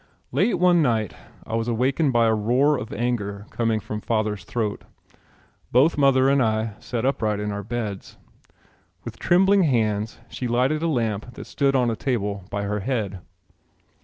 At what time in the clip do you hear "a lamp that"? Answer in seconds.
10.81-11.45